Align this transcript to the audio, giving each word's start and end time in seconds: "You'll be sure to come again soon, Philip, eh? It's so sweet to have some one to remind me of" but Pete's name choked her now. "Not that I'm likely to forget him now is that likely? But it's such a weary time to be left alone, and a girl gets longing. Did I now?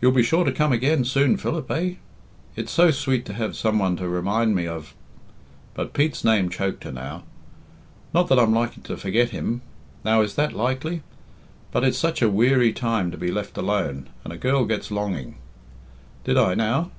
"You'll 0.00 0.12
be 0.12 0.22
sure 0.22 0.44
to 0.46 0.50
come 0.50 0.72
again 0.72 1.04
soon, 1.04 1.36
Philip, 1.36 1.70
eh? 1.72 1.96
It's 2.56 2.72
so 2.72 2.90
sweet 2.90 3.26
to 3.26 3.34
have 3.34 3.54
some 3.54 3.78
one 3.78 3.94
to 3.96 4.08
remind 4.08 4.54
me 4.54 4.66
of" 4.66 4.94
but 5.74 5.92
Pete's 5.92 6.24
name 6.24 6.48
choked 6.48 6.84
her 6.84 6.90
now. 6.90 7.24
"Not 8.14 8.28
that 8.28 8.38
I'm 8.38 8.54
likely 8.54 8.82
to 8.84 8.96
forget 8.96 9.28
him 9.28 9.60
now 10.06 10.22
is 10.22 10.36
that 10.36 10.54
likely? 10.54 11.02
But 11.70 11.84
it's 11.84 11.98
such 11.98 12.22
a 12.22 12.30
weary 12.30 12.72
time 12.72 13.10
to 13.10 13.18
be 13.18 13.30
left 13.30 13.58
alone, 13.58 14.08
and 14.24 14.32
a 14.32 14.38
girl 14.38 14.64
gets 14.64 14.90
longing. 14.90 15.34
Did 16.24 16.38
I 16.38 16.54
now? 16.54 16.90